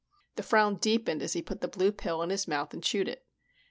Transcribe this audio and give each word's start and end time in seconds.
The 0.35 0.41
frown 0.41 0.77
deepened 0.77 1.21
as 1.21 1.33
he 1.33 1.43
put 1.43 1.61
the 1.61 1.67
blue 1.67 1.91
pill 1.91 2.23
in 2.23 2.31
his 2.31 2.47
mouth 2.47 2.73
and 2.73 2.81
chewed 2.81 3.07
it. 3.07 3.23